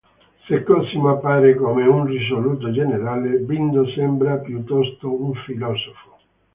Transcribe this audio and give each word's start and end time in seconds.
Se 0.47 0.63
Cosimo 0.65 1.09
appare 1.09 1.53
come 1.55 1.85
un 1.85 2.07
risoluto 2.07 2.71
generale, 2.71 3.37
Bindo 3.37 3.87
sembra 3.89 4.37
piuttosto 4.37 5.11
un 5.13 5.31
filosofo. 5.45 6.17